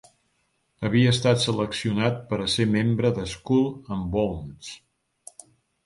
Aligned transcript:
Havia 0.89 1.11
estat 1.15 1.43
seleccionat 1.43 2.17
per 2.33 2.41
a 2.45 2.49
ser 2.55 2.67
membre 2.79 3.15
de 3.21 3.29
Skull 3.35 3.65
and 4.01 4.13
Bones. 4.19 4.77